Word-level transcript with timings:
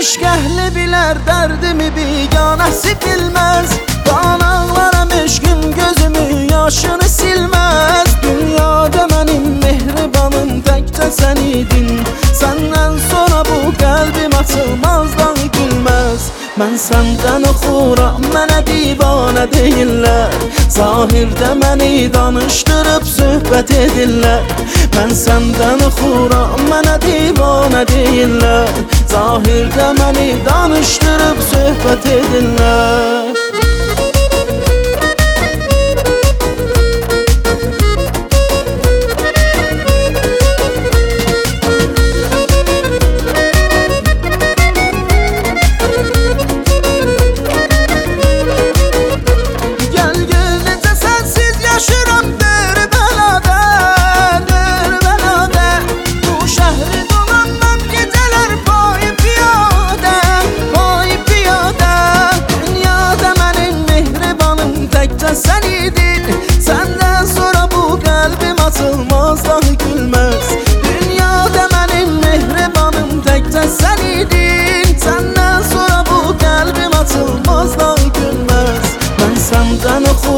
Eşq 0.00 0.22
əhli 0.24 0.66
bilər 0.72 1.18
dərdimi 1.26 1.90
biganəsi 1.92 2.94
bilməz 3.02 3.72
Qan 4.06 4.40
ağlaram 4.40 5.10
eşqim 5.12 5.60
gözümü 5.76 6.22
yaşını 6.52 7.08
silməz 7.14 8.14
Dünyada 8.22 9.02
mənim 9.10 9.44
mehribanım 9.60 10.62
təkcə 10.64 11.08
sən 11.18 11.42
idin 11.50 12.00
Səndən 12.38 12.96
sonra 13.10 13.42
bu 13.50 13.58
qəlbim 13.82 14.38
açılmazdan 14.38 15.36
gülməz 15.58 16.30
Mən 16.62 16.80
səndən 16.80 17.44
oxuram, 17.50 18.24
mənə 18.32 18.62
divanə 18.70 19.44
deyirlər 19.52 20.32
Zahirdə 20.78 21.52
məni 21.60 22.08
danışdırıb 22.16 23.04
söhbət 23.18 23.76
edirlər 23.84 24.48
Mən 24.96 25.12
səndən 25.26 25.84
oxuram, 25.90 26.56
mənə 26.72 26.96
divanə 27.04 27.84
deyirlər 27.92 28.89
Zahirdə 29.10 29.88
məni 29.98 30.28
danışdırıb 30.46 31.42
söhbət 31.50 32.10
edirlər 32.14 33.39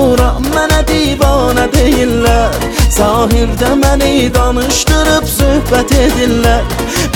oxuram, 0.00 0.44
mənə 0.54 0.80
divanə 0.88 1.66
deyirlər. 1.74 2.56
Zahirdə 2.90 3.74
məni 3.80 4.30
danışdırıb 4.34 5.28
söhbət 5.28 5.94
edirlər. 6.06 6.64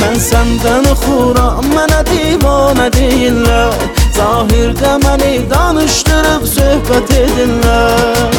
Mən 0.01 0.21
səndən 0.29 0.91
oxuram, 0.93 1.65
mənə 1.73 2.03
divanə 2.11 2.91
deyirlər. 2.97 3.75
Zahirdə 4.17 4.97
məni 5.07 5.35
danışdırıb 5.51 6.49
söhbət 6.57 7.19
edirlər 7.25 8.34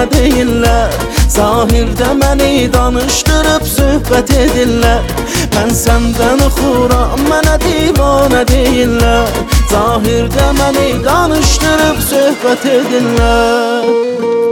divanə 0.00 0.08
deyirlər 0.12 0.92
Zahirdə 1.28 2.14
məni 2.16 2.68
danışdırıb 2.72 3.64
söhbət 3.66 4.32
edirlər 4.32 5.02
Mən 5.54 5.72
səndən 5.74 6.40
oxuram, 6.46 7.20
mənə 7.28 7.58
divanə 7.60 8.44
deyirlər 8.48 9.28
Zahirdə 9.70 10.52
məni 10.58 11.02
danışdırıb 11.04 12.00
söhbət 12.10 12.64
edirlər 12.76 14.49